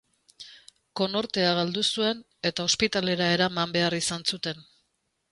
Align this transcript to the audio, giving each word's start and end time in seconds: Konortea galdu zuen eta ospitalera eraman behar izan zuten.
Konortea 0.99 1.49
galdu 1.59 1.83
zuen 1.97 2.23
eta 2.51 2.65
ospitalera 2.69 3.27
eraman 3.35 3.75
behar 3.75 3.97
izan 3.99 4.25
zuten. 4.35 4.65